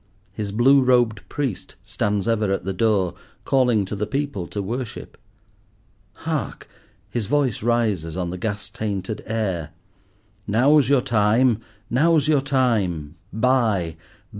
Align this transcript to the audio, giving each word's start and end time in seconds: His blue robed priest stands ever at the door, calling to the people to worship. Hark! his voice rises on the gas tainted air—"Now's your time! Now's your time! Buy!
His 0.33 0.51
blue 0.51 0.81
robed 0.81 1.21
priest 1.29 1.75
stands 1.83 2.27
ever 2.27 2.51
at 2.51 2.63
the 2.63 2.73
door, 2.73 3.13
calling 3.45 3.85
to 3.85 3.95
the 3.95 4.07
people 4.07 4.47
to 4.47 4.59
worship. 4.59 5.15
Hark! 6.13 6.67
his 7.11 7.27
voice 7.27 7.61
rises 7.61 8.17
on 8.17 8.31
the 8.31 8.37
gas 8.39 8.67
tainted 8.67 9.21
air—"Now's 9.27 10.89
your 10.89 11.01
time! 11.01 11.59
Now's 11.91 12.27
your 12.27 12.41
time! 12.41 13.13
Buy! 13.31 13.95